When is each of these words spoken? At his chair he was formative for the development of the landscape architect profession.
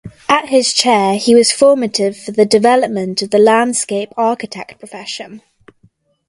At 0.27 0.49
his 0.49 0.73
chair 0.73 1.15
he 1.19 1.35
was 1.35 1.51
formative 1.51 2.17
for 2.17 2.31
the 2.31 2.43
development 2.43 3.21
of 3.21 3.29
the 3.29 3.37
landscape 3.37 4.11
architect 4.17 4.79
profession. 4.79 5.43